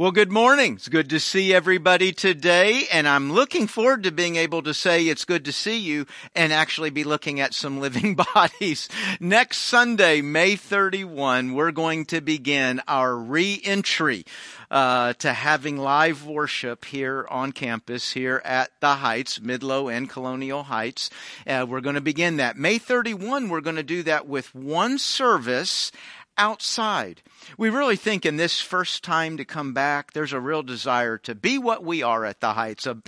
[0.00, 0.74] Well, good morning.
[0.74, 5.02] It's good to see everybody today, and I'm looking forward to being able to say
[5.02, 8.88] it's good to see you and actually be looking at some living bodies.
[9.18, 14.24] Next Sunday, May 31, we're going to begin our re-entry
[14.70, 20.62] uh, to having live worship here on campus here at the Heights, Midlothian and Colonial
[20.62, 21.10] Heights.
[21.44, 22.56] Uh, we're going to begin that.
[22.56, 25.90] May 31, we're going to do that with one service
[26.36, 27.20] outside.
[27.56, 31.34] We really think in this first time to come back, there's a real desire to
[31.34, 32.98] be what we are at the Heights, a,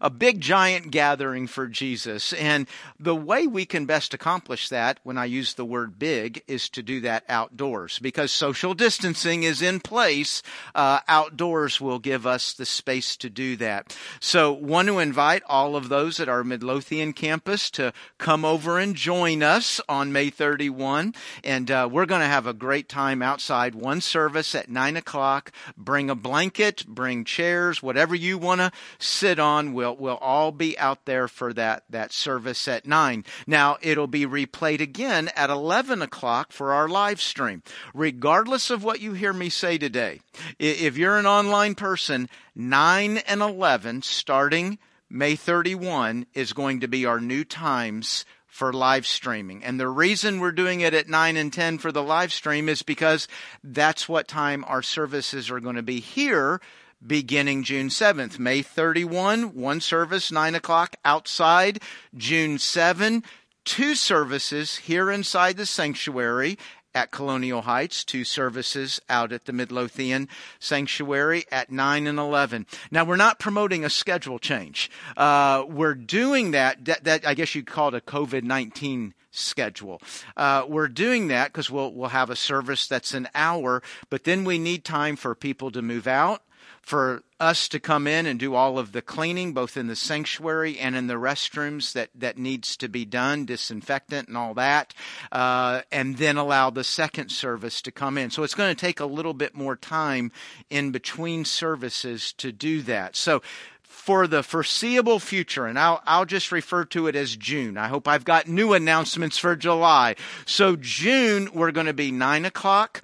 [0.00, 2.32] a big giant gathering for Jesus.
[2.34, 2.66] And
[2.98, 6.82] the way we can best accomplish that, when I use the word big, is to
[6.82, 10.42] do that outdoors because social distancing is in place.
[10.74, 13.96] Uh, outdoors will give us the space to do that.
[14.20, 18.94] So want to invite all of those at our Midlothian campus to come over and
[18.94, 21.14] join us on May 31.
[21.44, 25.52] And uh, we're going to have a great time outside one service at nine o'clock.
[25.76, 29.72] Bring a blanket, bring chairs, whatever you want to sit on.
[29.72, 33.24] We'll, we'll all be out there for that, that service at nine.
[33.46, 37.62] Now, it'll be replayed again at 11 o'clock for our live stream.
[37.94, 40.20] Regardless of what you hear me say today,
[40.58, 44.78] if you're an online person, 9 and 11 starting
[45.12, 49.64] May 31 is going to be our new times for live streaming.
[49.64, 52.82] And the reason we're doing it at 9 and 10 for the live stream is
[52.82, 53.28] because
[53.64, 56.60] that's what time our services are going to be here
[57.04, 58.38] beginning June 7th.
[58.38, 61.80] May 31, one service, 9 o'clock outside.
[62.14, 63.22] June 7,
[63.64, 66.58] two services here inside the sanctuary
[66.94, 72.66] at Colonial Heights, two services out at the Midlothian Sanctuary at 9 and 11.
[72.90, 74.90] Now, we're not promoting a schedule change.
[75.16, 80.02] Uh, we're doing that, that, that, I guess you'd call it a COVID 19 schedule.
[80.36, 84.44] Uh, we're doing that because we'll, we'll have a service that's an hour, but then
[84.44, 86.42] we need time for people to move out
[86.82, 90.78] for us to come in and do all of the cleaning, both in the sanctuary
[90.78, 94.92] and in the restrooms that, that needs to be done, disinfectant and all that,
[95.32, 98.30] uh, and then allow the second service to come in.
[98.30, 100.32] So it's going to take a little bit more time
[100.68, 103.16] in between services to do that.
[103.16, 103.42] So
[103.82, 107.76] for the foreseeable future, and I'll, I'll just refer to it as June.
[107.76, 110.16] I hope I've got new announcements for July.
[110.46, 113.02] So June, we're going to be nine o'clock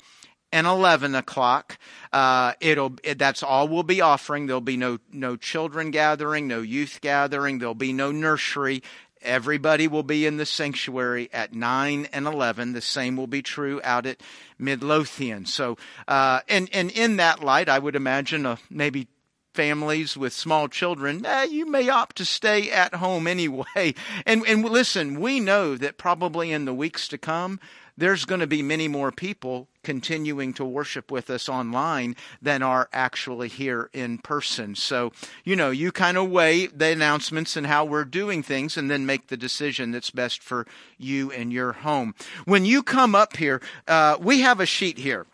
[0.53, 1.79] and 11 o'clock.
[2.17, 4.47] Uh, it'll, it, that's all we'll be offering.
[4.47, 7.59] There'll be no, no children gathering, no youth gathering.
[7.59, 8.83] There'll be no nursery.
[9.21, 12.73] Everybody will be in the sanctuary at 9 and 11.
[12.73, 14.23] The same will be true out at
[14.59, 15.45] Midlothian.
[15.45, 15.77] So,
[16.09, 19.09] uh, and, and in that light, I would imagine uh, maybe
[19.53, 23.67] families with small children, eh, you may opt to stay at home anyway.
[24.25, 27.61] And, and listen, we know that probably in the weeks to come,
[27.97, 32.89] there's going to be many more people continuing to worship with us online than are
[32.93, 34.75] actually here in person.
[34.75, 35.13] So,
[35.45, 39.07] you know, you kind of weigh the announcements and how we're doing things and then
[39.07, 40.67] make the decision that's best for
[40.99, 42.15] you and your home.
[42.45, 45.27] When you come up here, uh, we have a sheet here.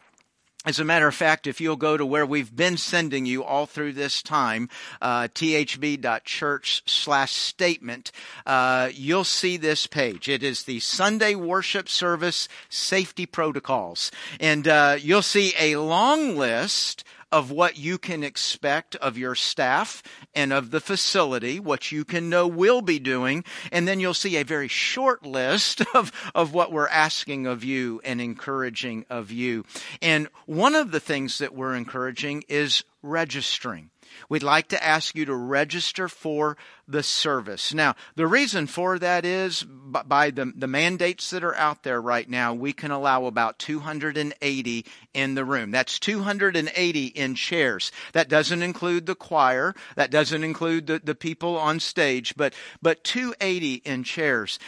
[0.65, 3.67] As a matter of fact, if you'll go to where we've been sending you all
[3.67, 4.69] through this time,
[5.01, 8.13] uh, thb.church slash statement,
[8.47, 10.29] uh, you'll see this page.
[10.29, 14.13] It is the Sunday worship service safety protocols.
[14.39, 20.03] And uh, you'll see a long list of what you can expect of your staff
[20.35, 24.37] and of the facility, what you can know we'll be doing, and then you'll see
[24.37, 29.65] a very short list of, of what we're asking of you and encouraging of you.
[30.03, 33.91] And one of the things that we're encouraging is registering
[34.29, 36.57] we'd like to ask you to register for
[36.89, 37.73] the service.
[37.73, 42.29] Now, the reason for that is by the, the mandates that are out there right
[42.29, 45.71] now, we can allow about 280 in the room.
[45.71, 47.93] That's 280 in chairs.
[48.13, 49.75] That doesn't include the choir.
[49.97, 54.59] That doesn't include the, the people on stage, but, but 280 in chairs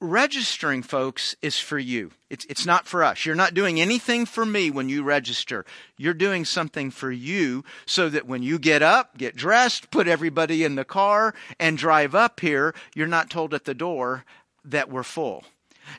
[0.00, 2.10] registering, folks, is for you.
[2.30, 3.26] It's, it's not for us.
[3.26, 5.64] You're not doing anything for me when you register.
[5.96, 10.64] You're doing something for you so that when you get up, get dressed, put everybody
[10.64, 14.24] in the car, and drive up here, you're not told at the door
[14.64, 15.44] that we're full.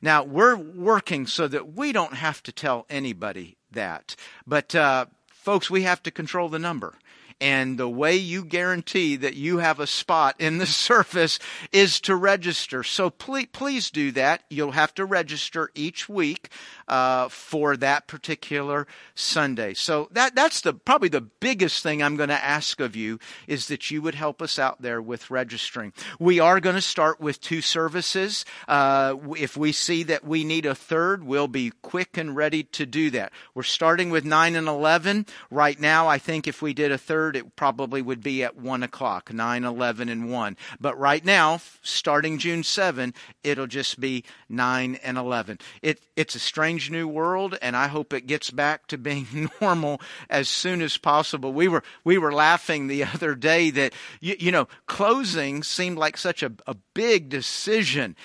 [0.02, 4.16] Now, we're working so that we don't have to tell anybody that.
[4.48, 6.96] But, uh, folks, we have to control the number.
[7.42, 11.40] And the way you guarantee that you have a spot in the service
[11.72, 12.84] is to register.
[12.84, 14.44] So please, please do that.
[14.50, 16.50] You'll have to register each week
[16.88, 18.86] uh, for that particular
[19.16, 19.74] Sunday.
[19.74, 23.18] So that that's the probably the biggest thing I'm going to ask of you
[23.48, 25.94] is that you would help us out there with registering.
[26.20, 28.46] We are going to start with two services.
[28.68, 32.86] Uh, if we see that we need a third, we'll be quick and ready to
[32.86, 33.32] do that.
[33.56, 36.08] We're starting with nine and eleven right now.
[36.08, 39.64] I think if we did a third, it probably would be at one o'clock, nine,
[39.64, 40.58] eleven, and one.
[40.80, 43.14] But right now, starting June seven,
[43.44, 45.60] it'll just be nine and eleven.
[45.82, 50.02] It it's a strange new world, and I hope it gets back to being normal
[50.30, 51.54] as soon as possible.
[51.54, 56.18] We were we were laughing the other day that you, you know closing seemed like
[56.18, 58.16] such a, a big decision.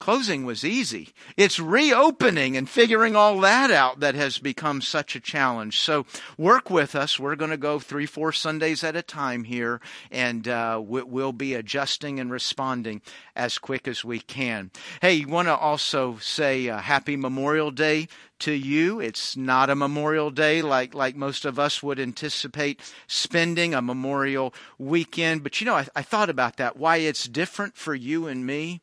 [0.00, 1.10] Closing was easy.
[1.36, 5.78] It's reopening and figuring all that out that has become such a challenge.
[5.78, 7.20] So work with us.
[7.20, 9.80] We're going to go three, four Sundays at a time here,
[10.10, 13.00] and uh, we'll be adjusting and responding
[13.36, 14.72] as quick as we can.
[15.00, 18.08] Hey, you want to also say uh, Happy Memorial Day
[18.40, 19.00] to you.
[19.00, 24.54] It's not a Memorial Day like, like most of us would anticipate spending a Memorial
[24.78, 25.42] weekend.
[25.42, 28.80] But you know, I, I thought about that, why it's different for you and me.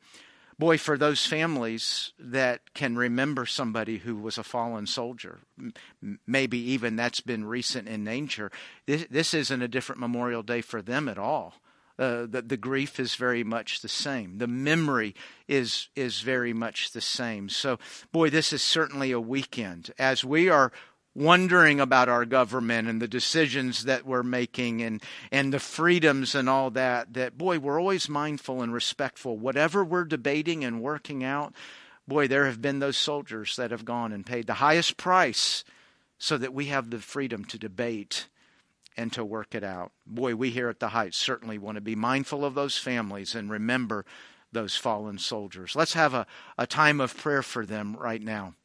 [0.60, 5.40] Boy, for those families that can remember somebody who was a fallen soldier,
[6.26, 8.52] maybe even that's been recent in nature,
[8.88, 11.54] this, this isn't a different Memorial Day for them at all.
[12.00, 14.38] Uh, the, the grief is very much the same.
[14.38, 15.16] The memory
[15.48, 17.50] is is very much the same.
[17.50, 17.80] So,
[18.12, 20.72] boy, this is certainly a weekend as we are
[21.18, 25.02] wondering about our government and the decisions that we're making and,
[25.32, 29.36] and the freedoms and all that, that, boy, we're always mindful and respectful.
[29.36, 31.56] Whatever we're debating and working out,
[32.08, 35.64] boy, there have been those soldiers that have gone and paid the highest price
[36.20, 38.28] so that we have the freedom to debate
[38.98, 39.92] and to work it out.
[40.06, 43.50] Boy, we here at the Heights certainly want to be mindful of those families and
[43.50, 44.06] remember
[44.52, 45.76] those fallen soldiers.
[45.76, 46.26] Let's have a,
[46.58, 48.56] a time of prayer for them right now.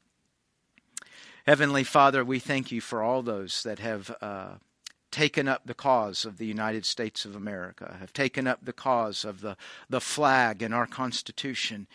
[1.46, 4.54] Heavenly Father, we thank you for all those that have uh,
[5.10, 9.24] taken up the cause of the United States of America, have taken up the cause
[9.24, 9.56] of the,
[9.90, 11.86] the flag and our Constitution.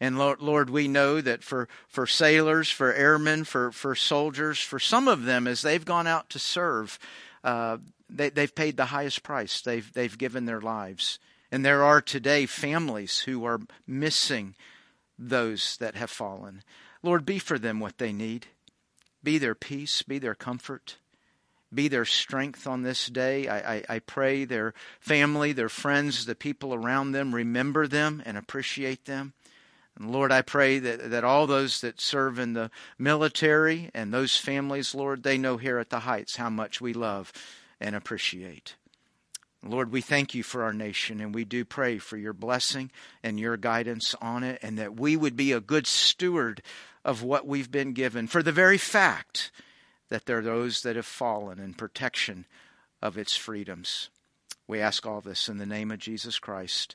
[0.00, 4.78] And Lord, Lord, we know that for, for sailors, for airmen, for, for soldiers, for
[4.78, 6.98] some of them, as they've gone out to serve,
[7.44, 9.60] uh, they, they've paid the highest price.
[9.60, 11.18] They've, they've given their lives.
[11.50, 14.54] And there are today families who are missing
[15.18, 16.62] those that have fallen.
[17.02, 18.46] Lord, be for them what they need.
[19.22, 20.96] Be their peace, be their comfort,
[21.74, 23.48] be their strength on this day.
[23.48, 28.38] I, I, I, pray their family, their friends, the people around them remember them and
[28.38, 29.34] appreciate them.
[29.98, 34.36] And Lord, I pray that, that all those that serve in the military and those
[34.36, 37.32] families, Lord, they know here at the Heights how much we love
[37.80, 38.76] and appreciate.
[39.64, 42.92] Lord, we thank you for our nation and we do pray for your blessing
[43.24, 46.62] and your guidance on it and that we would be a good steward
[47.04, 49.50] of what we've been given for the very fact
[50.10, 52.46] that there are those that have fallen in protection
[53.02, 54.10] of its freedoms.
[54.68, 56.94] We ask all this in the name of Jesus Christ.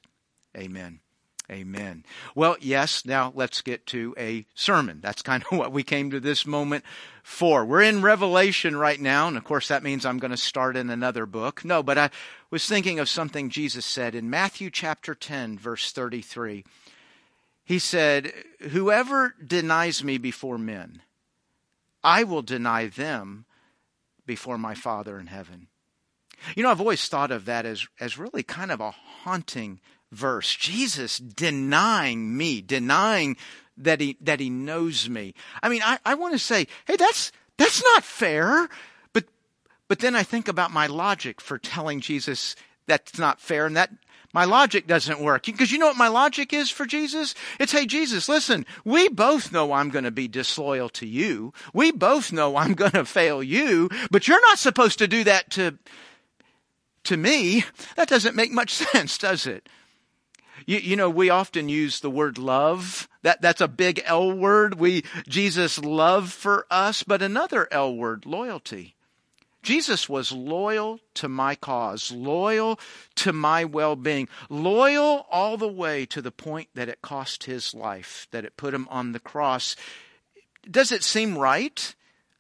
[0.56, 1.03] Amen.
[1.52, 2.06] Amen.
[2.36, 5.00] Well, yes, now let's get to a sermon.
[5.02, 6.84] That's kind of what we came to this moment
[7.22, 7.66] for.
[7.66, 10.90] We're in Revelation right now, and of course that means I'm going to start in
[10.90, 11.66] another book.
[11.66, 12.10] No, but I
[12.50, 16.64] was thinking of something Jesus said in Matthew chapter 10, verse 33
[17.64, 18.34] he said,
[18.72, 21.02] Whoever denies me before men,
[22.04, 23.46] I will deny them
[24.26, 25.68] before my Father in heaven.
[26.56, 29.80] You know, I've always thought of that as, as really kind of a haunting
[30.14, 30.56] verse.
[30.56, 33.38] Jesus denying me, denying
[33.78, 35.34] that he, that he knows me.
[35.62, 38.70] I mean, I, I want to say, hey, that's, that's not fair.
[39.14, 39.26] But,
[39.88, 42.56] but then I think about my logic for telling Jesus
[42.86, 43.92] that's not fair and that
[44.34, 45.46] my logic doesn't work.
[45.46, 47.36] Because you know what my logic is for Jesus?
[47.60, 51.54] It's, hey, Jesus, listen, we both know I'm going to be disloyal to you.
[51.74, 55.52] We both know I'm going to fail you, but you're not supposed to do that
[55.52, 55.78] to,
[57.06, 57.64] to me.
[57.96, 59.70] That doesn't make much sense, does it?
[60.66, 63.08] You, you, know, we often use the word love.
[63.22, 64.76] That, that's a big L word.
[64.76, 68.96] We, Jesus love for us, but another L word, loyalty.
[69.64, 72.80] Jesus was loyal to my cause, loyal
[73.16, 77.74] to my well being, loyal all the way to the point that it cost his
[77.74, 79.78] life, that it put him on the cross.
[80.70, 81.96] Does it seem right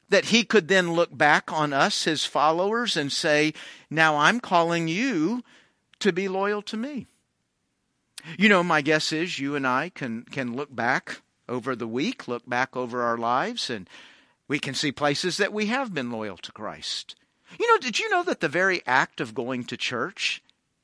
[0.09, 3.53] that he could then look back on us, his followers, and say,
[3.89, 5.43] Now I'm calling you
[5.99, 7.07] to be loyal to me?
[8.37, 12.27] You know, my guess is you and I can, can look back over the week,
[12.27, 13.89] look back over our lives, and
[14.47, 17.15] we can see places that we have been loyal to Christ.
[17.59, 20.41] You know, did you know that the very act of going to church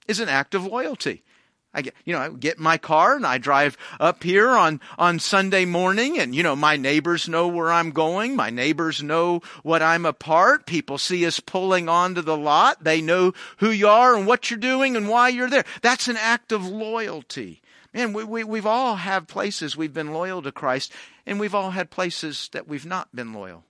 [0.08, 1.24] is an act of loyalty?
[1.74, 4.82] I get, you know, I get in my car and I drive up here on,
[4.98, 8.36] on Sunday morning and, you know, my neighbors know where I'm going.
[8.36, 10.66] My neighbors know what I'm apart.
[10.66, 12.84] People see us pulling onto the lot.
[12.84, 15.66] They know who you are and what you're doing and why you're there.
[15.84, 17.62] That's an act of loyalty.
[17.94, 20.92] Man, we, we, we've all had places we've been loyal to Christ
[21.28, 23.64] and we've all had places that we've not been loyal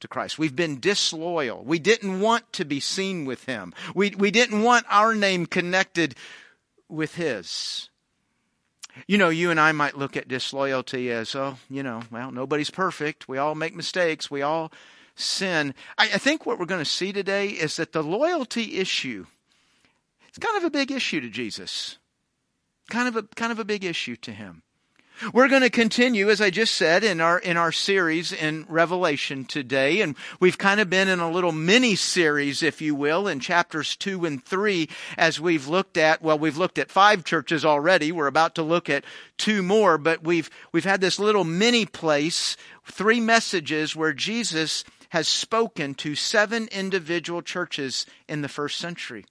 [0.00, 0.38] to Christ.
[0.38, 1.62] We've been disloyal.
[1.64, 3.72] We didn't want to be seen with Him.
[3.94, 6.16] We, we didn't want our name connected
[6.92, 7.88] with his.
[9.06, 12.70] You know, you and I might look at disloyalty as, oh, you know, well, nobody's
[12.70, 13.26] perfect.
[13.26, 14.30] We all make mistakes.
[14.30, 14.70] We all
[15.14, 15.74] sin.
[15.96, 19.26] I, I think what we're going to see today is that the loyalty issue,
[20.28, 21.96] it's kind of a big issue to Jesus.
[22.90, 24.62] Kind of a, kind of a big issue to him.
[25.32, 29.44] We're going to continue, as I just said, in our, in our series in Revelation
[29.44, 30.00] today.
[30.00, 33.94] And we've kind of been in a little mini series, if you will, in chapters
[33.94, 38.10] two and three as we've looked at, well, we've looked at five churches already.
[38.10, 39.04] We're about to look at
[39.38, 45.28] two more, but we've, we've had this little mini place, three messages where Jesus has
[45.28, 49.24] spoken to seven individual churches in the first century.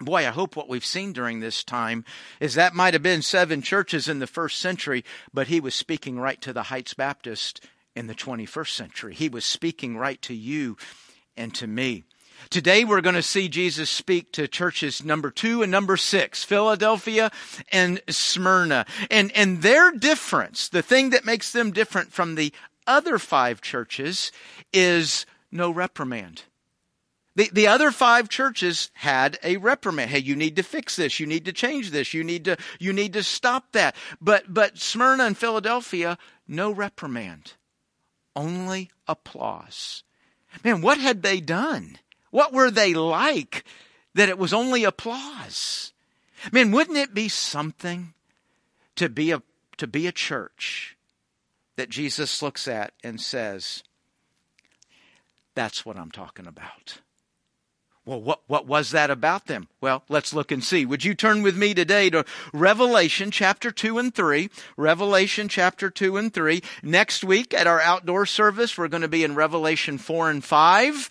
[0.00, 2.06] Boy, I hope what we've seen during this time
[2.40, 5.04] is that might have been seven churches in the first century,
[5.34, 7.62] but he was speaking right to the Heights Baptist
[7.94, 9.14] in the 21st century.
[9.14, 10.78] He was speaking right to you
[11.36, 12.04] and to me.
[12.48, 17.30] Today we're going to see Jesus speak to churches number two and number six, Philadelphia
[17.70, 18.86] and Smyrna.
[19.10, 22.54] And, and their difference, the thing that makes them different from the
[22.86, 24.32] other five churches
[24.72, 26.44] is no reprimand.
[27.36, 30.10] The, the other five churches had a reprimand.
[30.10, 31.20] Hey, you need to fix this.
[31.20, 32.12] You need to change this.
[32.12, 33.94] You need to, you need to stop that.
[34.20, 36.18] But, but Smyrna and Philadelphia,
[36.48, 37.54] no reprimand.
[38.34, 40.02] Only applause.
[40.64, 41.98] Man, what had they done?
[42.30, 43.64] What were they like
[44.14, 45.92] that it was only applause?
[46.52, 48.14] Man, wouldn't it be something
[48.96, 49.42] to be a,
[49.76, 50.96] to be a church
[51.76, 53.82] that Jesus looks at and says,
[55.54, 57.00] that's what I'm talking about.
[58.10, 59.68] Well, what, what was that about them?
[59.80, 60.84] Well, let's look and see.
[60.84, 64.50] Would you turn with me today to Revelation chapter 2 and 3?
[64.76, 66.60] Revelation chapter 2 and 3.
[66.82, 71.08] Next week at our outdoor service, we're going to be in Revelation 4 and 5.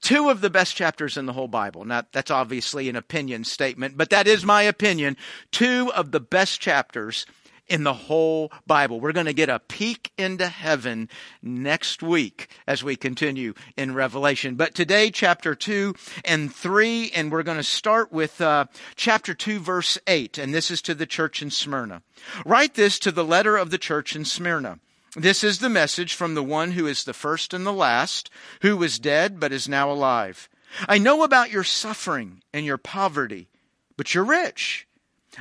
[0.00, 1.84] Two of the best chapters in the whole Bible.
[1.84, 5.16] Now, that's obviously an opinion statement, but that is my opinion.
[5.50, 7.26] Two of the best chapters
[7.68, 9.00] in the whole Bible.
[9.00, 11.08] We're going to get a peek into heaven
[11.42, 14.54] next week as we continue in Revelation.
[14.54, 15.94] But today, chapter 2
[16.24, 20.70] and 3, and we're going to start with uh, chapter 2, verse 8, and this
[20.70, 22.02] is to the church in Smyrna.
[22.44, 24.78] Write this to the letter of the church in Smyrna.
[25.16, 28.30] This is the message from the one who is the first and the last,
[28.62, 30.48] who was dead but is now alive.
[30.88, 33.48] I know about your suffering and your poverty,
[33.96, 34.87] but you're rich.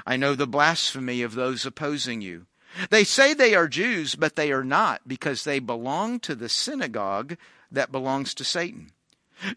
[0.05, 2.45] I know the blasphemy of those opposing you.
[2.89, 7.37] They say they are Jews, but they are not, because they belong to the synagogue
[7.71, 8.91] that belongs to Satan.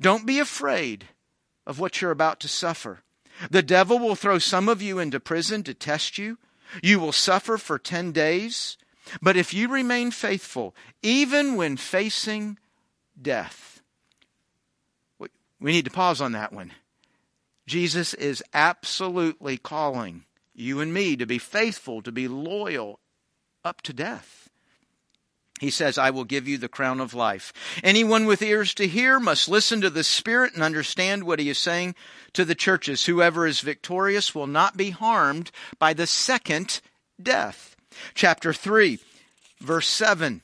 [0.00, 1.08] Don't be afraid
[1.66, 3.00] of what you're about to suffer.
[3.50, 6.38] The devil will throw some of you into prison to test you.
[6.82, 8.76] You will suffer for ten days.
[9.20, 12.58] But if you remain faithful, even when facing
[13.20, 13.82] death,
[15.18, 16.72] we need to pause on that one.
[17.66, 23.00] Jesus is absolutely calling you and me to be faithful, to be loyal
[23.64, 24.48] up to death.
[25.60, 27.52] He says, I will give you the crown of life.
[27.84, 31.58] Anyone with ears to hear must listen to the Spirit and understand what he is
[31.58, 31.94] saying
[32.32, 33.04] to the churches.
[33.04, 36.80] Whoever is victorious will not be harmed by the second
[37.22, 37.76] death.
[38.14, 38.98] Chapter 3,
[39.60, 40.40] verse 7.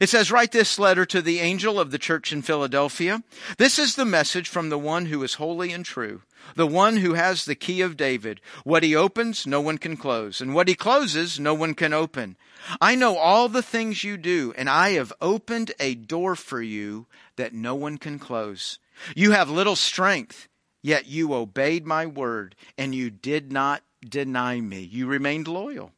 [0.00, 3.22] It says, Write this letter to the angel of the church in Philadelphia.
[3.58, 6.22] This is the message from the one who is holy and true
[6.54, 8.40] the one who has the key of David.
[8.64, 12.36] What he opens, no one can close, and what he closes, no one can open.
[12.80, 17.06] I know all the things you do, and I have opened a door for you
[17.36, 18.78] that no one can close.
[19.14, 20.48] You have little strength,
[20.82, 24.80] yet you obeyed my word, and you did not deny me.
[24.80, 25.92] You remained loyal.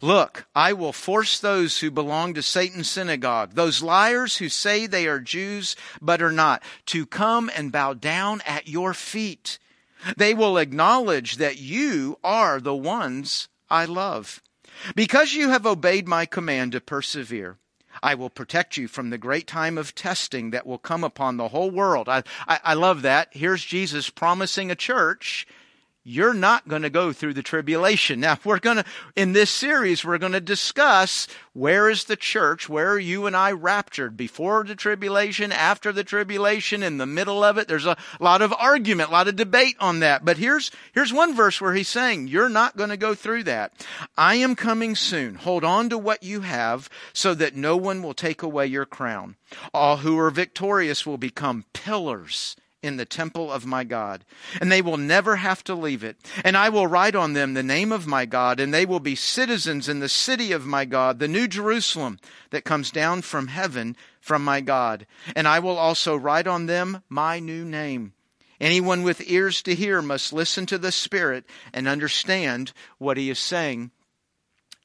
[0.00, 5.06] Look, I will force those who belong to Satan's synagogue, those liars who say they
[5.06, 9.58] are Jews but are not, to come and bow down at your feet.
[10.16, 14.42] They will acknowledge that you are the ones I love.
[14.94, 17.58] Because you have obeyed my command to persevere,
[18.02, 21.48] I will protect you from the great time of testing that will come upon the
[21.48, 22.08] whole world.
[22.08, 23.28] I, I, I, love that.
[23.32, 25.46] Here's Jesus promising a church
[26.04, 28.20] you're not going to go through the tribulation.
[28.20, 32.68] Now, we're going to, in this series, we're going to discuss where is the church,
[32.68, 34.16] where are you and I raptured?
[34.16, 37.68] Before the tribulation, after the tribulation, in the middle of it.
[37.68, 40.24] There's a lot of argument, a lot of debate on that.
[40.24, 43.72] But here's, here's one verse where he's saying, you're not going to go through that.
[44.16, 45.36] I am coming soon.
[45.36, 49.36] Hold on to what you have so that no one will take away your crown.
[49.72, 54.24] All who are victorious will become pillars in the temple of my God,
[54.60, 56.16] and they will never have to leave it.
[56.44, 59.14] And I will write on them the name of my God, and they will be
[59.14, 62.18] citizens in the city of my God, the new Jerusalem
[62.50, 65.06] that comes down from heaven from my God.
[65.36, 68.14] And I will also write on them my new name.
[68.60, 73.38] Anyone with ears to hear must listen to the Spirit and understand what he is
[73.38, 73.90] saying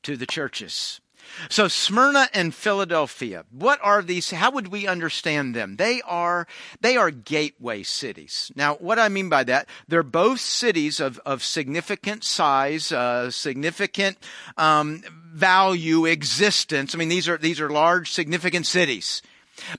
[0.04, 1.00] to the churches.
[1.50, 4.32] So Smyrna and Philadelphia, what are these?
[4.32, 5.76] How would we understand them?
[5.76, 6.48] They are,
[6.82, 8.52] they are gateway cities.
[8.56, 14.18] Now, what I mean by that, they're both cities of, of significant size, uh, significant,
[14.58, 16.96] um, value, existence.
[16.96, 19.22] I mean, these are, these are large, significant cities.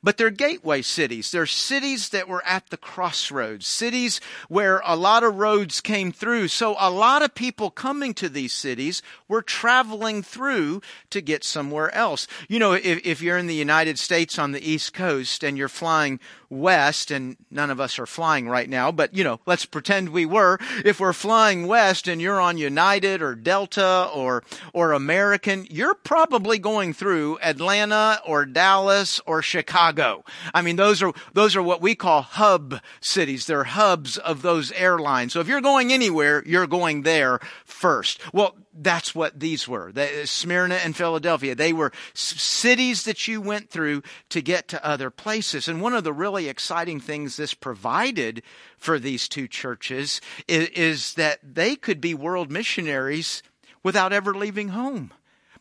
[0.02, 1.30] But they're gateway cities.
[1.30, 6.48] They're cities that were at the crossroads, cities where a lot of roads came through.
[6.48, 11.94] So a lot of people coming to these cities were traveling through to get somewhere
[11.94, 12.26] else.
[12.48, 15.68] You know, if, if you're in the United States on the East Coast and you're
[15.68, 16.20] flying
[16.50, 20.24] west, and none of us are flying right now, but you know, let's pretend we
[20.24, 20.58] were.
[20.84, 26.58] If we're flying west and you're on United or Delta or, or American, you're probably
[26.58, 30.24] going through Atlanta or Dallas or Chicago.
[30.54, 33.46] I mean, those are, those are what we call hub cities.
[33.46, 35.32] They're hubs of those airlines.
[35.32, 38.20] So if you're going anywhere, you're going there first.
[38.32, 39.92] Well, that's what these were.
[39.92, 41.54] The, uh, Smyrna and Philadelphia.
[41.54, 45.68] They were cities that you went through to get to other places.
[45.68, 48.42] And one of the really exciting things this provided
[48.76, 53.42] for these two churches is, is that they could be world missionaries
[53.82, 55.12] without ever leaving home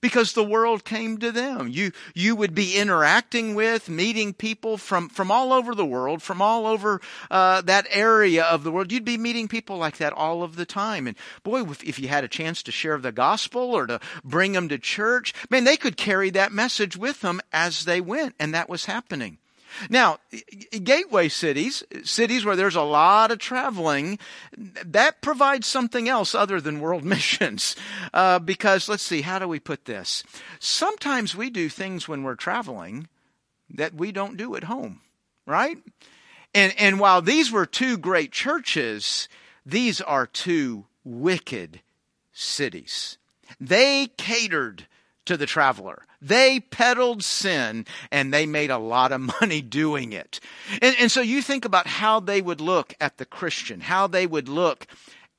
[0.02, 1.68] because the world came to them.
[1.68, 6.42] You, you would be interacting with, meeting people from, from all over the world, from
[6.42, 7.02] all over
[7.32, 8.92] uh, that area of the world.
[8.92, 11.08] You'd be meeting people like that all of the time.
[11.08, 14.54] And boy, if, if you had a chance to share the gospel or to bring
[14.54, 18.36] them to church, man, they could carry that message with them as they went.
[18.40, 19.38] And that was happening.
[19.90, 20.20] Now,
[20.72, 24.20] gateway cities, cities where there's a lot of traveling,
[24.58, 27.76] that provides something else other than world missions.
[28.14, 30.24] Uh, because let's see, how do we put this?
[30.60, 33.08] Sometimes we do things when we're traveling
[33.70, 35.02] that we don't do at home,
[35.46, 35.78] right?
[36.54, 39.28] And, and while these were two great churches,
[39.66, 41.82] these are two wicked
[42.34, 43.18] cities.
[43.60, 44.88] They catered
[45.28, 46.04] to the traveler.
[46.22, 50.40] They peddled sin and they made a lot of money doing it.
[50.82, 54.26] And, and, so you think about how they would look at the Christian, how they
[54.26, 54.88] would look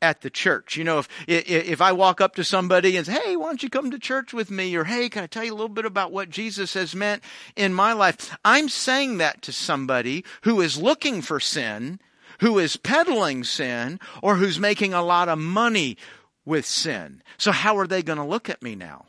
[0.00, 0.76] at the church.
[0.76, 3.70] You know, if, if I walk up to somebody and say, Hey, why don't you
[3.70, 4.74] come to church with me?
[4.76, 7.22] Or, Hey, can I tell you a little bit about what Jesus has meant
[7.56, 8.36] in my life?
[8.44, 12.00] I'm saying that to somebody who is looking for sin,
[12.40, 15.96] who is peddling sin, or who's making a lot of money
[16.44, 17.22] with sin.
[17.36, 19.07] So how are they going to look at me now?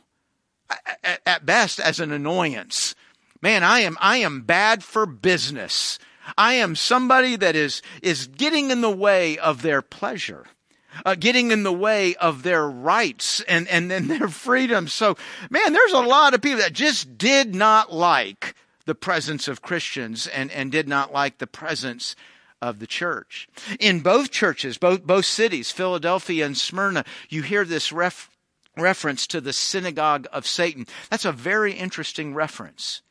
[1.26, 2.96] At best as an annoyance.
[3.42, 6.00] Man, I am, I am bad for business.
[6.38, 10.46] I am somebody that is, is getting in the way of their pleasure.
[11.06, 14.88] Uh, getting in the way of their rights and, and then their freedom.
[14.88, 15.18] So,
[15.50, 18.56] man, there's a lot of people that just did not like
[18.86, 22.16] the presence of Christians and, and did not like the presence
[22.62, 23.48] of the church.
[23.80, 28.30] In both churches, both, both cities, Philadelphia and Smyrna, you hear this ref,
[28.82, 30.88] reference to the synagogue of Satan.
[31.10, 33.02] That's a very interesting reference.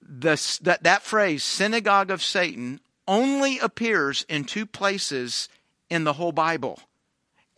[0.00, 5.48] The, that, that phrase, synagogue of Satan, only appears in two places
[5.90, 6.80] in the whole Bible.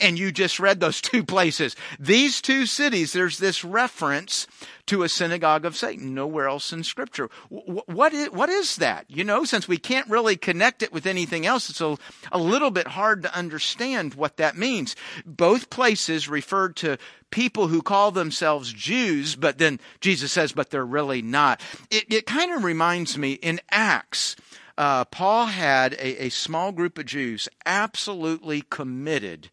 [0.00, 1.76] And you just read those two places.
[2.00, 4.48] These two cities, there's this reference
[4.86, 6.14] to a synagogue of Satan.
[6.14, 7.30] Nowhere else in scripture.
[7.48, 9.04] What is, what is that?
[9.08, 11.96] You know, since we can't really connect it with anything else, it's a,
[12.32, 14.96] a little bit hard to understand what that means.
[15.24, 16.98] Both places referred to
[17.30, 21.60] people who call themselves Jews, but then Jesus says, but they're really not.
[21.90, 24.34] It, it kind of reminds me in Acts,
[24.76, 29.50] uh, Paul had a, a small group of Jews absolutely committed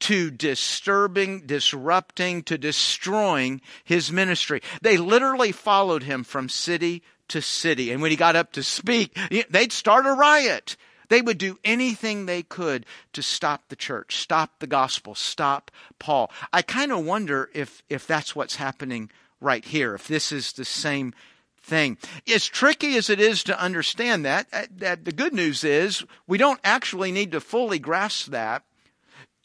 [0.00, 4.60] to disturbing, disrupting, to destroying his ministry.
[4.82, 7.90] They literally followed him from city to city.
[7.90, 9.16] And when he got up to speak,
[9.50, 10.76] they'd start a riot.
[11.08, 16.30] They would do anything they could to stop the church, stop the gospel, stop Paul.
[16.52, 20.64] I kind of wonder if, if that's what's happening right here, if this is the
[20.64, 21.14] same
[21.62, 21.98] thing.
[22.32, 26.38] As tricky as it is to understand that, uh, that the good news is we
[26.38, 28.64] don't actually need to fully grasp that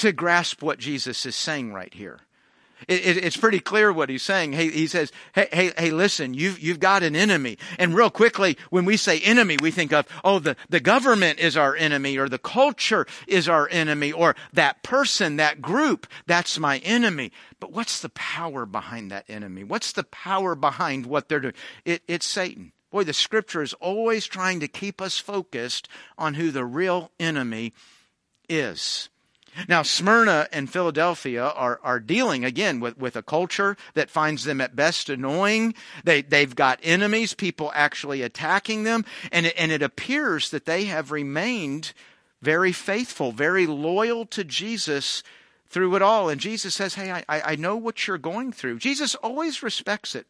[0.02, 2.20] to grasp what Jesus is saying right here.
[2.88, 4.54] It, it, it's pretty clear what he's saying.
[4.54, 7.60] He says, hey, hey, hey, listen, you've, you've got an enemy.
[7.78, 11.56] And real quickly, when we say enemy, we think of, oh, the, the government is
[11.56, 16.80] our enemy, or the culture is our enemy, or that person, that group, that's my
[16.80, 17.32] enemy.
[17.60, 19.64] But what's the power behind that enemy?
[19.64, 21.54] What's the power behind what they're doing?
[21.86, 22.72] It, it's Satan.
[22.90, 25.88] Boy, the scripture is always trying to keep us focused
[26.18, 27.74] on who the real enemy
[28.50, 29.10] is.
[29.68, 34.62] Now, Smyrna and Philadelphia are, are dealing again with, with a culture that finds them
[34.62, 35.74] at best annoying.
[36.04, 40.86] They, they've got enemies, people actually attacking them, and it, and it appears that they
[40.86, 41.94] have remained
[42.42, 45.22] very faithful, very loyal to Jesus
[45.70, 46.30] through it all.
[46.30, 48.80] And Jesus says, Hey, I, I know what you're going through.
[48.80, 50.28] Jesus always respects it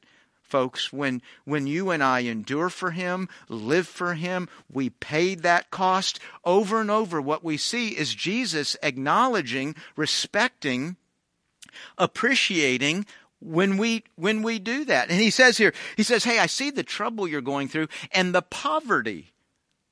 [0.52, 5.72] folks, when, when you and I endure for Him, live for Him, we paid that
[5.72, 7.22] cost over and over.
[7.22, 10.98] What we see is Jesus acknowledging, respecting,
[11.98, 13.06] appreciating
[13.40, 15.10] when we when we do that.
[15.10, 18.36] And he says here, he says, "Hey, I see the trouble you're going through and
[18.36, 19.32] the poverty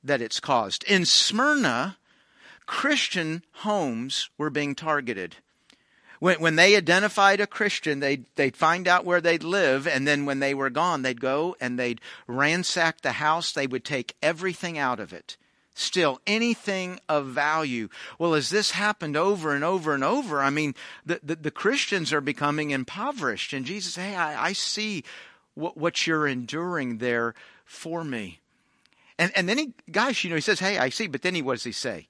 [0.04, 1.96] that it's caused." In Smyrna,
[2.66, 5.36] Christian homes were being targeted.
[6.20, 10.26] When, when they identified a Christian, they'd, they'd find out where they'd live, and then
[10.26, 13.52] when they were gone, they'd go and they'd ransack the house.
[13.52, 15.36] They would take everything out of it.
[15.74, 17.88] Still, anything of value.
[18.18, 20.74] Well, as this happened over and over and over, I mean,
[21.06, 23.54] the, the, the Christians are becoming impoverished.
[23.54, 25.04] And Jesus, hey, I, I see
[25.54, 28.40] what, what you're enduring there for me.
[29.18, 31.06] And, and then he, guys, you know, he says, hey, I see.
[31.06, 32.08] But then he, what does he say?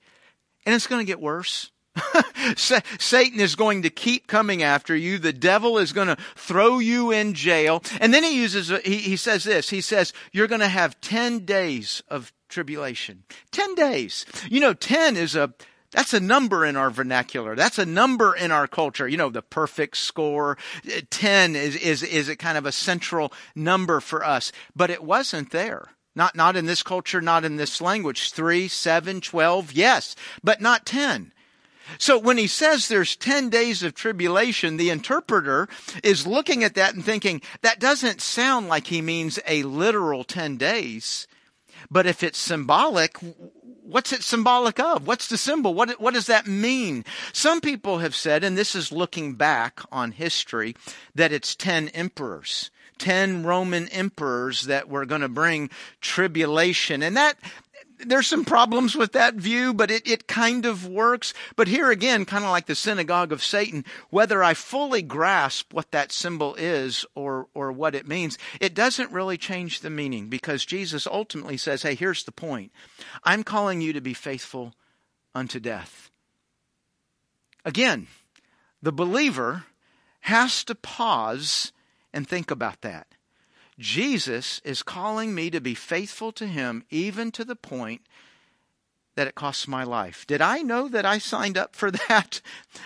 [0.66, 1.70] And it's going to get worse.
[2.56, 5.18] Satan is going to keep coming after you.
[5.18, 7.82] The devil is going to throw you in jail.
[8.00, 9.70] And then he uses, uh, he, he says this.
[9.70, 13.24] He says, you're going to have 10 days of tribulation.
[13.52, 14.26] 10 days.
[14.48, 15.52] You know, 10 is a,
[15.90, 17.56] that's a number in our vernacular.
[17.56, 19.08] That's a number in our culture.
[19.08, 20.56] You know, the perfect score.
[21.10, 24.52] 10 is, is, is a kind of a central number for us.
[24.74, 25.88] But it wasn't there.
[26.14, 28.32] Not, not in this culture, not in this language.
[28.32, 31.32] 3, 7, 12, yes, but not 10.
[31.98, 35.68] So when he says there's 10 days of tribulation, the interpreter
[36.02, 40.56] is looking at that and thinking, that doesn't sound like he means a literal 10
[40.56, 41.26] days.
[41.90, 43.16] But if it's symbolic,
[43.82, 45.06] what's it symbolic of?
[45.06, 45.74] What's the symbol?
[45.74, 47.04] What, what does that mean?
[47.32, 50.76] Some people have said, and this is looking back on history,
[51.14, 52.70] that it's 10 emperors.
[52.98, 57.02] 10 Roman emperors that were going to bring tribulation.
[57.02, 57.36] And that,
[58.06, 61.34] there's some problems with that view, but it, it kind of works.
[61.56, 65.90] But here again, kind of like the synagogue of Satan, whether I fully grasp what
[65.92, 70.64] that symbol is or, or what it means, it doesn't really change the meaning because
[70.64, 72.72] Jesus ultimately says, hey, here's the point.
[73.24, 74.74] I'm calling you to be faithful
[75.34, 76.10] unto death.
[77.64, 78.06] Again,
[78.82, 79.64] the believer
[80.20, 81.72] has to pause
[82.12, 83.06] and think about that.
[83.80, 88.02] Jesus is calling me to be faithful to Him, even to the point
[89.16, 90.26] that it costs my life.
[90.26, 92.40] Did I know that I signed up for that?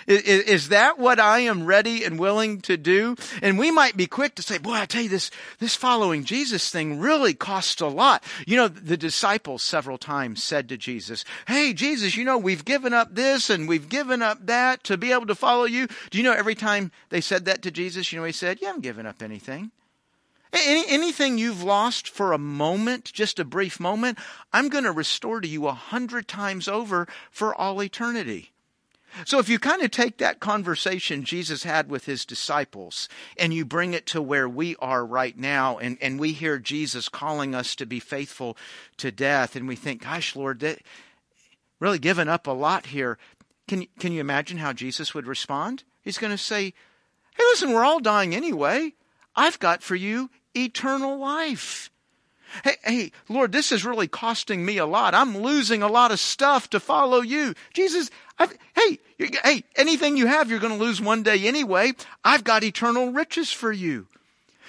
[0.07, 3.17] Is, is, that what I am ready and willing to do?
[3.43, 6.71] And we might be quick to say, boy, I tell you this, this following Jesus
[6.71, 8.25] thing really costs a lot.
[8.47, 12.95] You know, the disciples several times said to Jesus, Hey, Jesus, you know, we've given
[12.95, 15.89] up this and we've given up that to be able to follow you.
[16.11, 18.67] Do you know every time they said that to Jesus, you know, he said, you
[18.67, 19.71] haven't given up anything.
[20.55, 24.19] Any, anything you've lost for a moment, just a brief moment,
[24.53, 28.53] I'm going to restore to you a hundred times over for all eternity.
[29.25, 33.65] So if you kind of take that conversation Jesus had with his disciples and you
[33.65, 37.77] bring it to where we are right now and, and we hear Jesus calling us
[37.77, 38.57] to be faithful
[38.97, 40.81] to death and we think, gosh, Lord, that
[41.79, 43.19] really given up a lot here.
[43.69, 45.85] Can, can you imagine how Jesus would respond?
[46.03, 46.75] He's going to say,
[47.37, 48.95] hey, listen, we're all dying anyway.
[49.37, 51.91] I've got for you eternal life.
[52.63, 55.15] Hey, hey, Lord, this is really costing me a lot.
[55.15, 57.55] I'm losing a lot of stuff to follow you.
[57.73, 61.93] Jesus, I've, hey, hey, anything you have, you're going to lose one day anyway.
[62.25, 64.07] I've got eternal riches for you.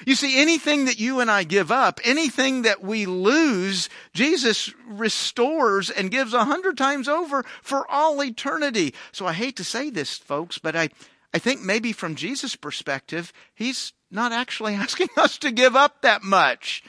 [0.06, 5.89] You see, anything that you and I give up, anything that we lose, Jesus restores
[5.89, 8.93] and gives a hundred times over for all eternity.
[9.13, 10.89] So I hate to say this, folks, but I,
[11.34, 16.23] I think maybe from Jesus' perspective, he's not actually asking us to give up that
[16.23, 16.84] much.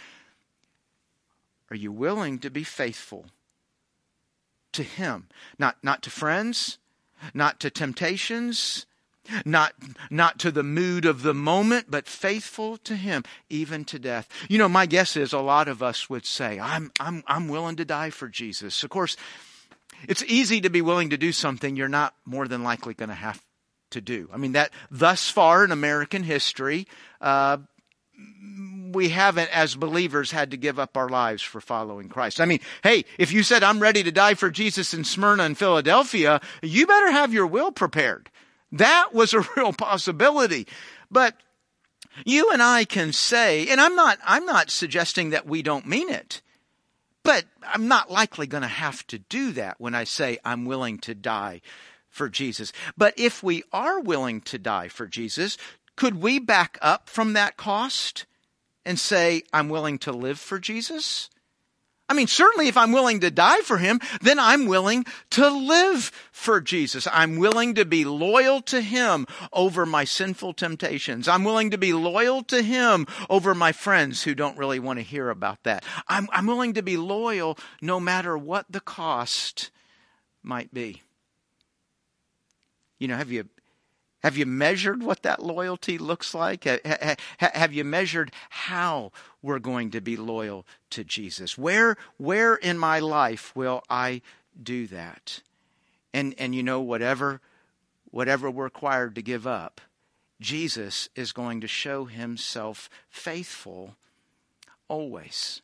[1.71, 3.27] Are you willing to be faithful
[4.73, 5.29] to Him?
[5.59, 6.79] Not, not to friends,
[7.35, 8.87] not to temptations,
[9.45, 9.75] not,
[10.09, 14.29] not to the mood of the moment, but faithful to Him, even to death.
[14.49, 17.77] You know, my guess is a lot of us would say, I'm, I'm, I'm willing
[17.77, 18.85] to die for Jesus.
[18.85, 19.17] Of course,
[20.09, 23.15] it's easy to be willing to do something you're not more than likely going to
[23.15, 23.43] have
[23.91, 24.29] to do.
[24.33, 26.87] I mean, that thus far in American history,
[27.21, 27.59] uh,
[28.93, 32.41] we haven't, as believers, had to give up our lives for following Christ.
[32.41, 35.59] I mean, hey, if you said, I'm ready to die for Jesus in Smyrna and
[35.59, 38.31] Philadelphia, you better have your will prepared.
[38.73, 40.67] That was a real possibility.
[41.11, 41.37] But
[42.25, 46.09] you and I can say, and I'm not, I'm not suggesting that we don't mean
[46.09, 46.41] it,
[47.23, 50.99] but I'm not likely going to have to do that when I say I'm willing
[51.01, 51.61] to die
[52.17, 52.73] for Jesus.
[52.97, 55.57] But if we are willing to die for Jesus,
[55.95, 58.27] could we back up from that cost
[58.85, 61.29] and say, I'm willing to live for Jesus?
[62.09, 66.13] I mean, certainly if I'm willing to die for him, then I'm willing to live
[66.31, 67.09] for Jesus.
[67.13, 71.27] I'm willing to be loyal to him over my sinful temptations.
[71.27, 75.05] I'm willing to be loyal to him over my friends who don't really want to
[75.05, 75.85] hear about that.
[76.07, 79.71] I'm, I'm willing to be loyal no matter what the cost
[80.45, 81.03] might be.
[82.99, 83.49] You know, have you
[84.27, 86.65] have you measured what that loyalty looks like?
[87.39, 91.57] Have you measured how we're going to be loyal to Jesus?
[91.57, 94.23] Where, where in my life will I
[94.61, 95.43] do that?
[96.13, 97.41] And, and you know, whatever,
[98.11, 99.81] whatever we're required to give up,
[100.41, 103.95] Jesus is going to show himself faithful
[104.89, 105.63] always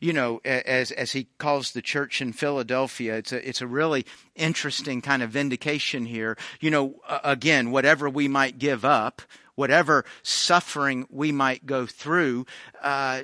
[0.00, 4.06] you know, as as he calls the church in Philadelphia, it's a it's a really
[4.34, 6.36] interesting kind of vindication here.
[6.60, 9.22] You know, again, whatever we might give up,
[9.54, 12.46] whatever suffering we might go through,
[12.82, 13.22] uh,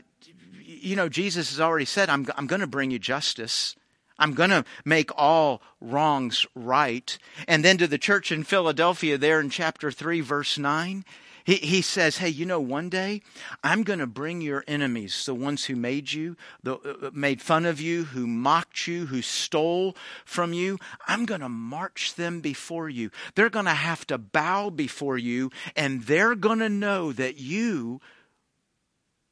[0.64, 3.76] you know, Jesus has already said, "I'm I'm going to bring you justice."
[4.18, 7.18] I'm going to make all wrongs right.
[7.46, 11.04] And then to the church in Philadelphia, there in chapter 3, verse 9,
[11.46, 13.22] he, he says, Hey, you know, one day
[13.62, 17.40] I'm going to bring your enemies, the ones who made you, the, uh, uh, made
[17.40, 20.76] fun of you, who mocked you, who stole from you.
[21.06, 23.12] I'm going to march them before you.
[23.36, 28.00] They're going to have to bow before you, and they're going to know that you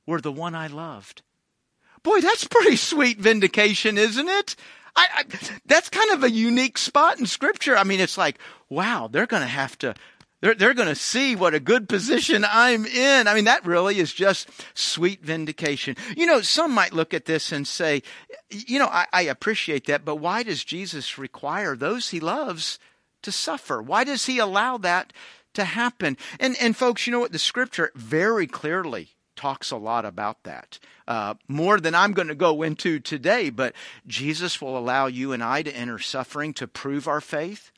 [0.07, 1.23] were the one I loved.
[2.05, 4.55] Boy, that's pretty sweet vindication, isn't it?
[4.95, 5.25] I, I,
[5.67, 7.77] that's kind of a unique spot in Scripture.
[7.77, 9.95] I mean, it's like, wow, they're going to have to
[10.45, 13.29] they're, they're going to see what a good position I'm in.
[13.29, 15.97] I mean, that really is just sweet vindication.
[16.15, 18.03] You know, some might look at this and say,
[18.51, 22.79] you know, I, I appreciate that, but why does Jesus require those he loves
[23.23, 23.81] to suffer?
[23.81, 25.15] Why does he allow that
[25.55, 26.19] to happen?
[26.39, 27.33] And, and folks, you know what?
[27.33, 30.79] The scripture very clearly talks a lot about that.
[31.09, 33.73] Uh, more than I'm going to go into today, but
[34.07, 37.71] Jesus will allow you and I to enter suffering to prove our faith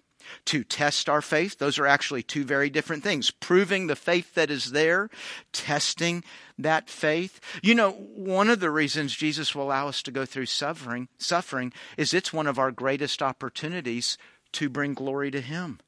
[0.46, 1.58] to test our faith.
[1.58, 3.30] Those are actually two very different things.
[3.30, 5.10] Proving the faith that is there,
[5.52, 6.24] testing
[6.58, 7.40] that faith.
[7.62, 11.72] You know, one of the reasons Jesus will allow us to go through suffering, suffering
[11.96, 14.18] is it's one of our greatest opportunities
[14.52, 15.80] to bring glory to Him.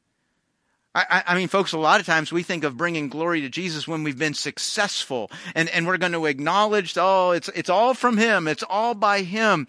[0.94, 3.87] I, I, mean, folks, a lot of times we think of bringing glory to Jesus
[3.87, 8.16] when we've been successful and, and we're going to acknowledge, oh, it's, it's all from
[8.16, 8.48] Him.
[8.48, 9.68] It's all by Him.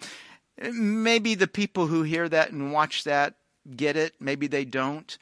[0.60, 3.34] Maybe the people who hear that and watch that
[3.76, 5.18] get it, maybe they don't.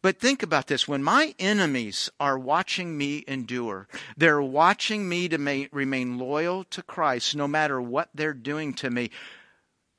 [0.00, 5.38] But think about this when my enemies are watching me endure, they're watching me to
[5.38, 9.10] ma- remain loyal to Christ no matter what they're doing to me.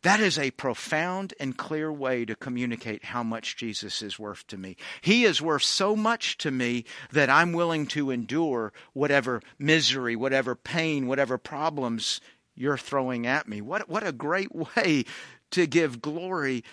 [0.04, 4.58] That is a profound and clear way to communicate how much Jesus is worth to
[4.58, 4.78] me.
[5.02, 10.56] He is worth so much to me that I'm willing to endure whatever misery, whatever
[10.56, 12.22] pain, whatever problems
[12.56, 13.60] you're throwing at me.
[13.60, 15.04] What, what a great way
[15.52, 16.64] to give glory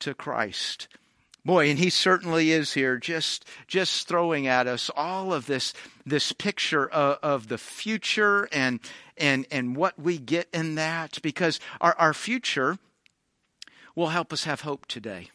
[0.00, 0.88] to Christ.
[1.44, 5.72] Boy, and he certainly is here, just just throwing at us all of this
[6.04, 8.80] this picture of, of the future and
[9.16, 12.78] and and what we get in that, because our, our future
[13.94, 15.28] will help us have hope today.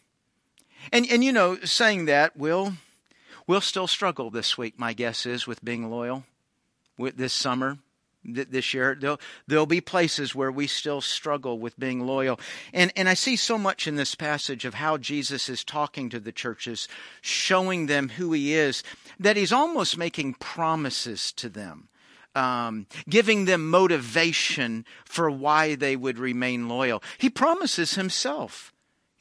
[0.91, 2.73] And and you know, saying that, we'll
[3.47, 6.25] we'll still struggle this week, my guess is, with being loyal
[6.97, 7.77] with this summer
[8.23, 8.97] this year.
[8.99, 12.39] There'll, there'll be places where we still struggle with being loyal.
[12.73, 16.19] And, and I see so much in this passage of how Jesus is talking to
[16.19, 16.87] the churches,
[17.21, 18.83] showing them who he is,
[19.19, 21.87] that he's almost making promises to them.
[22.33, 27.03] Um, giving them motivation for why they would remain loyal.
[27.17, 28.71] He promises himself.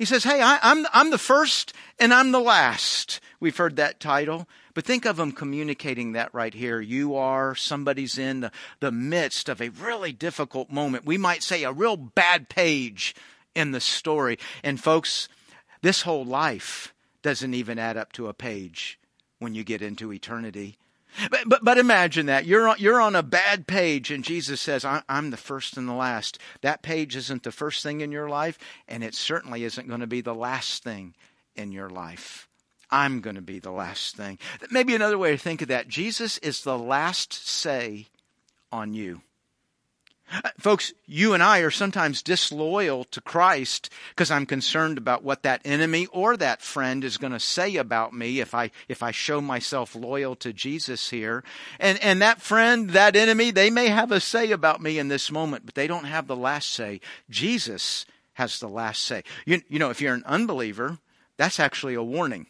[0.00, 3.20] He says, Hey, I, I'm, I'm the first and I'm the last.
[3.38, 4.48] We've heard that title.
[4.72, 6.80] But think of him communicating that right here.
[6.80, 11.04] You are, somebody's in the, the midst of a really difficult moment.
[11.04, 13.14] We might say a real bad page
[13.54, 14.38] in the story.
[14.64, 15.28] And folks,
[15.82, 18.98] this whole life doesn't even add up to a page
[19.38, 20.78] when you get into eternity.
[21.30, 22.46] But, but, but imagine that.
[22.46, 25.92] You're on, you're on a bad page and Jesus says, I'm the first and the
[25.92, 26.38] last.
[26.62, 30.06] That page isn't the first thing in your life, and it certainly isn't going to
[30.06, 31.14] be the last thing
[31.56, 32.48] in your life.
[32.90, 34.38] I'm going to be the last thing.
[34.70, 38.08] Maybe another way to think of that Jesus is the last say
[38.72, 39.22] on you.
[40.58, 45.60] Folks, you and I are sometimes disloyal to Christ because I'm concerned about what that
[45.64, 49.40] enemy or that friend is going to say about me if I, if I show
[49.40, 51.42] myself loyal to Jesus here.
[51.80, 55.32] And, and that friend, that enemy, they may have a say about me in this
[55.32, 57.00] moment, but they don't have the last say.
[57.28, 59.24] Jesus has the last say.
[59.44, 60.98] You, you know, if you're an unbeliever,
[61.36, 62.46] that's actually a warning.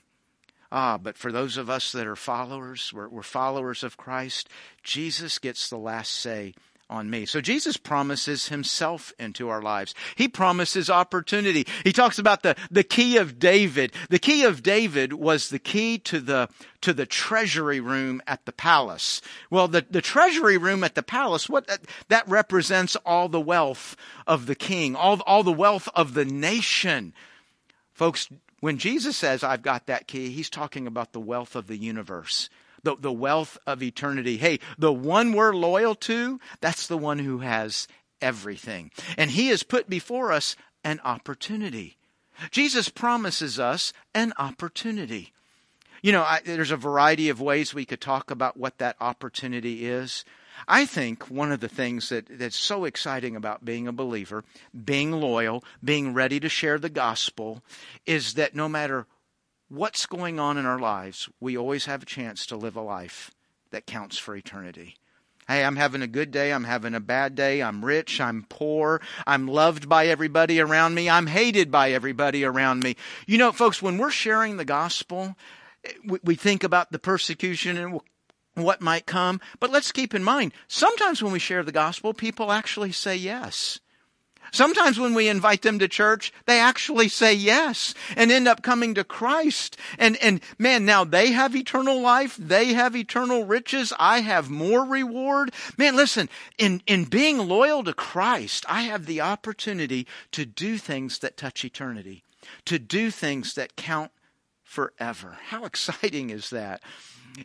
[0.71, 4.49] Ah, but for those of us that are followers, we're, we're followers of Christ,
[4.83, 6.55] Jesus gets the last say
[6.90, 7.24] on me.
[7.24, 9.94] So Jesus promises himself into our lives.
[10.16, 11.66] He promises opportunity.
[11.85, 13.92] He talks about the, the key of David.
[14.11, 16.48] The key of David was the key to the,
[16.83, 19.22] to the treasury room at the palace.
[19.48, 23.96] Well, the, the treasury room at the palace, what, that, that represents all the wealth
[24.26, 27.14] of the king, all, all the wealth of the nation.
[27.92, 31.79] Folks, when Jesus says, I've got that key, he's talking about the wealth of the
[31.79, 32.50] universe
[32.83, 34.37] the, the wealth of eternity.
[34.37, 37.88] Hey, the one we're loyal to, that's the one who has
[38.21, 38.90] everything.
[39.16, 41.97] And he has put before us an opportunity.
[42.51, 45.33] Jesus promises us an opportunity.
[46.03, 49.87] You know, I, there's a variety of ways we could talk about what that opportunity
[49.87, 50.25] is.
[50.66, 54.45] I think one of the things that, that's so exciting about being a believer,
[54.85, 57.62] being loyal, being ready to share the gospel,
[58.07, 59.07] is that no matter
[59.70, 63.30] what's going on in our lives, we always have a chance to live a life
[63.70, 64.96] that counts for eternity.
[65.48, 66.52] Hey, I'm having a good day.
[66.52, 67.62] I'm having a bad day.
[67.62, 68.20] I'm rich.
[68.20, 69.00] I'm poor.
[69.26, 71.09] I'm loved by everybody around me.
[71.09, 72.96] I'm hated by everybody around me.
[73.26, 75.37] You know, folks, when we're sharing the gospel,
[76.04, 78.00] we, think about the persecution and
[78.54, 79.40] what might come.
[79.59, 83.80] But let's keep in mind, sometimes when we share the gospel, people actually say yes.
[84.52, 88.94] Sometimes when we invite them to church, they actually say yes and end up coming
[88.94, 89.76] to Christ.
[89.98, 92.36] And, and man, now they have eternal life.
[92.36, 93.92] They have eternal riches.
[93.98, 95.52] I have more reward.
[95.76, 101.18] Man, listen, in, in being loyal to Christ, I have the opportunity to do things
[101.20, 102.24] that touch eternity,
[102.64, 104.10] to do things that count
[104.62, 105.38] forever.
[105.48, 106.82] How exciting is that?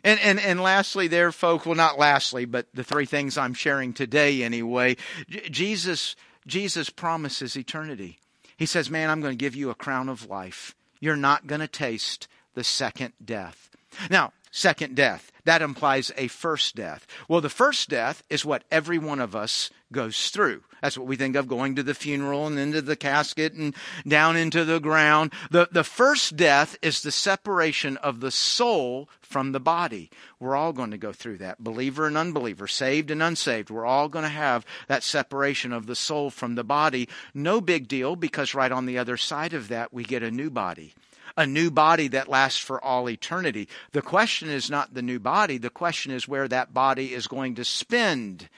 [0.04, 3.92] And, and, and lastly there, folks, well, not lastly, but the three things I'm sharing
[3.92, 4.96] today anyway,
[5.28, 6.16] J- Jesus
[6.46, 8.18] Jesus promises eternity.
[8.56, 10.74] He says, Man, I'm going to give you a crown of life.
[11.00, 13.70] You're not going to taste the second death.
[14.10, 17.06] Now, second death, that implies a first death.
[17.28, 20.62] Well, the first death is what every one of us goes through.
[20.82, 23.74] That's what we think of going to the funeral and into the casket and
[24.06, 25.32] down into the ground.
[25.50, 30.10] The, the first death is the separation of the soul from the body.
[30.40, 31.62] We're all going to go through that.
[31.62, 33.70] Believer and unbeliever, saved and unsaved.
[33.70, 37.08] We're all going to have that separation of the soul from the body.
[37.34, 40.50] No big deal because right on the other side of that, we get a new
[40.50, 40.94] body
[41.36, 43.68] a new body that lasts for all eternity.
[43.92, 47.54] The question is not the new body, the question is where that body is going
[47.56, 48.48] to spend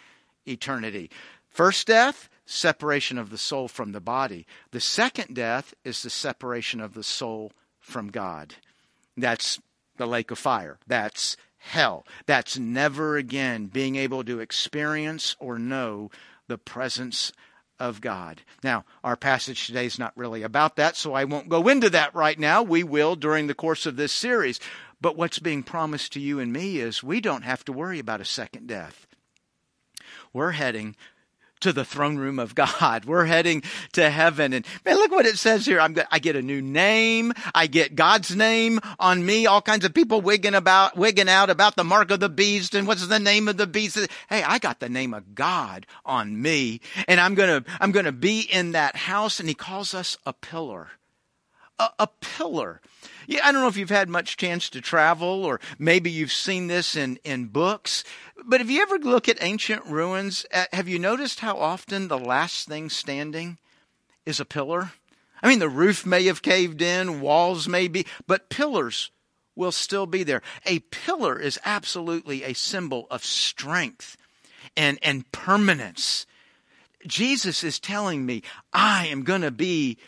[0.47, 1.11] eternity.
[1.49, 4.47] First death, separation of the soul from the body.
[4.71, 8.55] The second death is the separation of the soul from God.
[9.17, 9.61] That's
[9.97, 10.79] the lake of fire.
[10.87, 12.07] That's hell.
[12.27, 16.11] That's never again being able to experience or know
[16.47, 17.33] the presence
[17.81, 18.43] of God.
[18.62, 22.14] Now, our passage today is not really about that, so I won't go into that
[22.14, 22.62] right now.
[22.62, 24.61] We will during the course of this series.
[25.01, 28.21] But what's being promised to you and me is we don't have to worry about
[28.21, 29.07] a second death.
[30.33, 30.97] We're heading
[31.61, 33.05] to the throne room of God.
[33.07, 34.53] We're heading to heaven.
[34.53, 35.81] And man, look what it says here.
[35.81, 37.33] I'm, I get a new name.
[37.55, 39.47] I get God's name on me.
[39.47, 42.87] All kinds of people wigging about, wigging out about the mark of the beast and
[42.87, 43.99] what's the name of the beast.
[44.29, 48.07] Hey, I got the name of God on me and I'm going to, I'm going
[48.07, 49.40] to be in that house.
[49.40, 50.88] And he calls us a pillar,
[51.79, 52.81] a, a pillar.
[53.27, 56.67] Yeah, I don't know if you've had much chance to travel or maybe you've seen
[56.67, 58.05] this in, in books,
[58.45, 62.19] but if you ever look at ancient ruins, uh, have you noticed how often the
[62.19, 63.59] last thing standing
[64.25, 64.93] is a pillar?
[65.43, 69.11] I mean, the roof may have caved in, walls may be, but pillars
[69.55, 70.43] will still be there.
[70.64, 74.17] A pillar is absolutely a symbol of strength
[74.77, 76.27] and, and permanence.
[77.07, 79.99] Jesus is telling me, I am going to be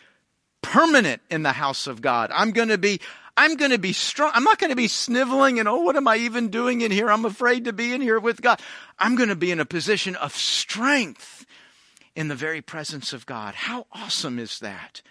[0.61, 2.31] permanent in the house of God.
[2.33, 3.01] I'm going to be,
[3.35, 4.31] I'm going to be strong.
[4.33, 7.09] I'm not going to be sniveling and, oh, what am I even doing in here?
[7.09, 8.59] I'm afraid to be in here with God.
[8.99, 11.45] I'm going to be in a position of strength.
[12.15, 13.55] in the very presence of God.
[13.55, 15.01] How awesome is that?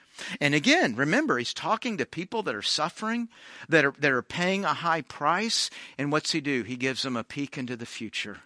[0.40, 3.28] And again, remember, he's talking to people that are suffering,
[3.70, 5.70] that are, that are paying a high price.
[5.96, 6.62] And what's he do?
[6.62, 8.38] He gives them a peek into the future,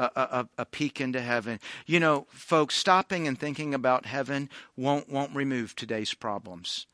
[0.00, 1.60] a, a, a peek into heaven.
[1.86, 6.86] You know, folks, stopping and thinking about heaven won't, won't remove today's problems.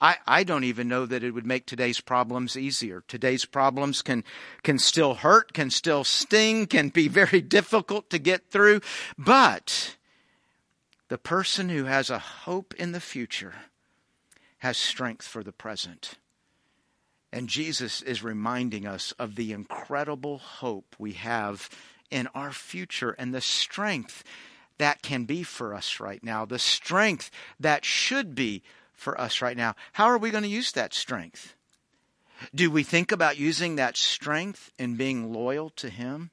[0.00, 3.04] I, I don't even know that it would make today's problems easier.
[3.06, 4.24] Today's problems can,
[4.62, 8.80] can still hurt, can still sting, can be very difficult to get through.
[9.16, 9.96] But
[11.08, 13.54] the person who has a hope in the future
[14.58, 16.14] has strength for the present.
[17.32, 21.68] And Jesus is reminding us of the incredible hope we have
[22.10, 24.24] in our future and the strength
[24.78, 27.30] that can be for us right now, the strength
[27.60, 29.74] that should be for us right now.
[29.92, 31.54] How are we going to use that strength?
[32.54, 36.30] Do we think about using that strength in being loyal to Him?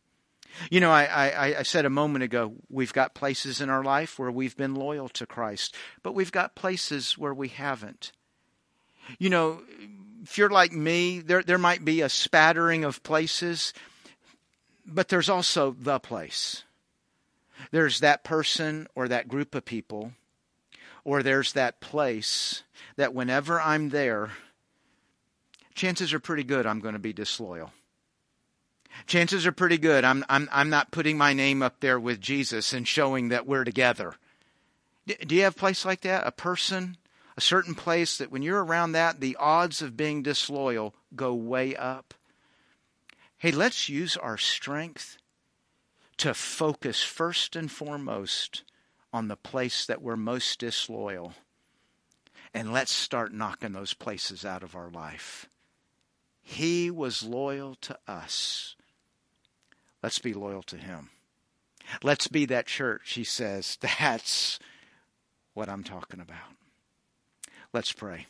[0.70, 4.20] You know, I, I, I, said a moment ago, we've got places in our life
[4.20, 8.12] where we've been loyal to Christ, but we've got places where we haven't.
[9.18, 9.62] You know,
[10.24, 13.74] if you're like me, there, there might be a spattering of places,
[14.86, 16.64] but there's also the place.
[17.72, 20.14] There's that person or that group of people,
[21.04, 22.64] or there's that place
[22.96, 24.32] that whenever I'm there,
[25.76, 27.72] chances are pretty good I'm going to be disloyal
[29.08, 32.74] chances are pretty good I'm, I'm, I'm not putting my name up there with Jesus
[32.74, 34.16] and showing that we're together.
[35.06, 36.28] Do you have a place like that?
[36.28, 36.98] A person,
[37.36, 41.76] a certain place that when you're around that, the odds of being disloyal go way
[41.76, 42.14] up?
[43.42, 45.18] Hey, let's use our strength
[46.18, 48.62] to focus first and foremost
[49.12, 51.34] on the place that we're most disloyal.
[52.54, 55.50] And let's start knocking those places out of our life.
[56.44, 58.76] He was loyal to us.
[60.04, 61.10] Let's be loyal to him.
[62.04, 63.76] Let's be that church, he says.
[64.00, 64.60] That's
[65.56, 66.38] what I'm talking about.
[67.74, 68.28] Let's pray.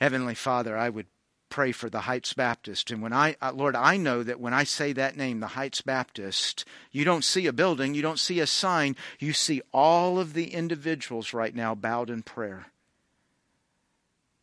[0.00, 1.06] Heavenly Father, I would
[1.52, 2.90] pray for the Heights Baptist.
[2.90, 5.82] And when I, uh, Lord, I know that when I say that name, the Heights
[5.82, 10.32] Baptist, you don't see a building, you don't see a sign, you see all of
[10.32, 12.68] the individuals right now bowed in prayer.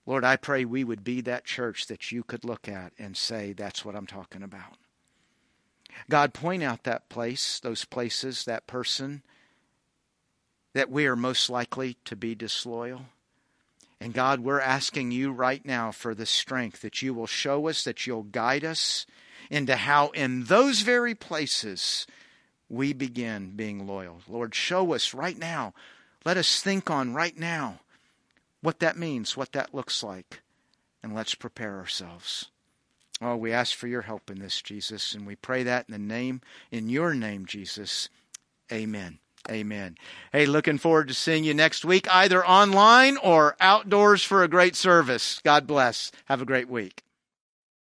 [0.05, 3.53] Lord, I pray we would be that church that you could look at and say,
[3.53, 4.77] that's what I'm talking about.
[6.11, 9.23] God, point out that place, those places, that person
[10.73, 13.05] that we are most likely to be disloyal.
[14.01, 17.83] And God, we're asking you right now for the strength that you will show us,
[17.83, 19.05] that you'll guide us
[19.49, 22.07] into how in those very places
[22.69, 24.21] we begin being loyal.
[24.27, 25.73] Lord, show us right now.
[26.23, 27.79] Let us think on right now
[28.61, 30.41] what that means, what that looks like,
[31.01, 32.49] and let's prepare ourselves.
[33.21, 35.99] Oh, we ask for your help in this, Jesus, and we pray that in the
[35.99, 36.41] name,
[36.71, 38.07] in your name, Jesus.
[38.71, 39.19] Amen.
[39.49, 39.97] Amen.
[40.31, 44.75] Hey, looking forward to seeing you next week, either online or outdoors for a great
[44.75, 45.39] service.
[45.43, 46.11] God bless.
[46.25, 47.03] Have a great week.